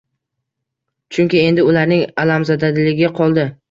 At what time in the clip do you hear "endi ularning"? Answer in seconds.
1.45-2.05